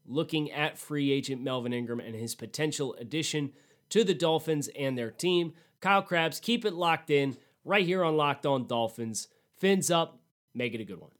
Looking 0.05 0.51
at 0.51 0.77
free 0.77 1.09
agent 1.09 1.41
Melvin 1.41 1.71
Ingram 1.71 2.01
and 2.01 2.15
his 2.15 2.35
potential 2.35 2.95
addition 2.99 3.53
to 3.91 4.03
the 4.03 4.13
Dolphins 4.13 4.67
and 4.77 4.97
their 4.97 5.11
team. 5.11 5.53
Kyle 5.79 6.01
Crabbs, 6.01 6.41
keep 6.41 6.65
it 6.65 6.73
locked 6.73 7.09
in 7.09 7.37
right 7.63 7.85
here 7.85 8.03
on 8.03 8.17
Locked 8.17 8.45
On 8.45 8.67
Dolphins. 8.67 9.29
Fins 9.55 9.89
up, 9.89 10.19
make 10.53 10.73
it 10.73 10.81
a 10.81 10.85
good 10.85 10.99
one. 10.99 11.11